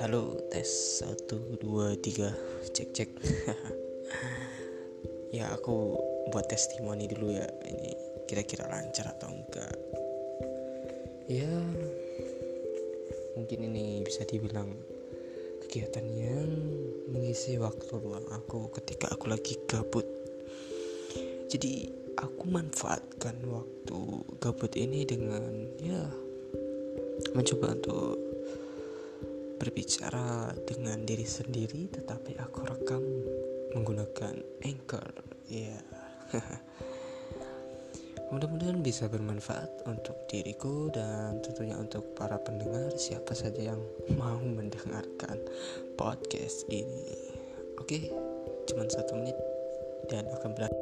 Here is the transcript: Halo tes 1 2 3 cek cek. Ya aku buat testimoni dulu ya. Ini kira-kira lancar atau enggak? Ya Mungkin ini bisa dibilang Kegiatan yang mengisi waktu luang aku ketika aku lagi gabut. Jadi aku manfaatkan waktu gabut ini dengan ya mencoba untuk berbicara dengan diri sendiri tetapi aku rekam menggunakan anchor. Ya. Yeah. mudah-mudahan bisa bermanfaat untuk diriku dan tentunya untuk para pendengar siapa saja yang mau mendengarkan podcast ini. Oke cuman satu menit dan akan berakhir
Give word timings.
Halo 0.00 0.32
tes 0.48 1.04
1 1.04 1.60
2 1.60 1.60
3 1.60 2.72
cek 2.72 2.88
cek. 2.96 3.10
Ya 5.36 5.52
aku 5.52 6.00
buat 6.32 6.48
testimoni 6.48 7.04
dulu 7.04 7.36
ya. 7.36 7.44
Ini 7.44 7.92
kira-kira 8.24 8.64
lancar 8.64 9.12
atau 9.12 9.28
enggak? 9.28 9.76
Ya 11.28 11.52
Mungkin 13.36 13.68
ini 13.68 14.00
bisa 14.00 14.24
dibilang 14.24 14.72
Kegiatan 15.68 16.08
yang 16.08 16.48
mengisi 17.12 17.60
waktu 17.60 18.00
luang 18.00 18.24
aku 18.32 18.72
ketika 18.80 19.12
aku 19.12 19.28
lagi 19.28 19.60
gabut. 19.68 20.08
Jadi 21.52 21.92
aku 22.16 22.48
manfaatkan 22.48 23.36
waktu 23.44 24.00
gabut 24.40 24.72
ini 24.80 25.04
dengan 25.04 25.44
ya 25.76 26.08
mencoba 27.36 27.76
untuk 27.76 28.29
berbicara 29.60 30.56
dengan 30.64 31.04
diri 31.04 31.28
sendiri 31.28 31.92
tetapi 31.92 32.40
aku 32.40 32.58
rekam 32.64 33.04
menggunakan 33.76 34.34
anchor. 34.64 35.12
Ya. 35.46 35.76
Yeah. 35.76 35.82
mudah-mudahan 38.30 38.78
bisa 38.80 39.10
bermanfaat 39.10 39.90
untuk 39.90 40.14
diriku 40.30 40.86
dan 40.94 41.42
tentunya 41.42 41.74
untuk 41.74 42.14
para 42.14 42.38
pendengar 42.38 42.94
siapa 42.94 43.34
saja 43.36 43.74
yang 43.74 43.82
mau 44.20 44.40
mendengarkan 44.40 45.36
podcast 46.00 46.64
ini. 46.72 47.28
Oke 47.76 48.10
cuman 48.70 48.86
satu 48.86 49.18
menit 49.18 49.34
dan 50.06 50.30
akan 50.30 50.50
berakhir 50.54 50.78